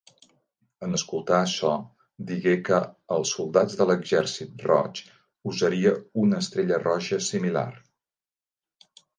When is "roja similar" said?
6.89-7.69